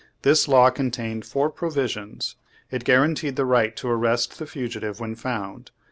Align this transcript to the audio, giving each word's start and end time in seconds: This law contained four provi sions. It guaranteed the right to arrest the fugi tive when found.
This 0.23 0.47
law 0.47 0.71
contained 0.71 1.25
four 1.25 1.51
provi 1.51 1.85
sions. 1.87 2.35
It 2.71 2.83
guaranteed 2.85 3.35
the 3.35 3.45
right 3.45 3.75
to 3.75 3.87
arrest 3.87 4.39
the 4.39 4.45
fugi 4.47 4.81
tive 4.81 4.99
when 4.99 5.13
found. 5.13 5.69